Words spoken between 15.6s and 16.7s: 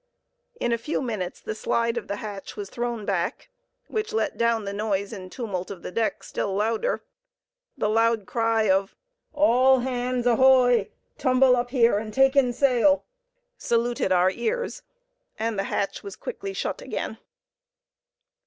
hatch was quickly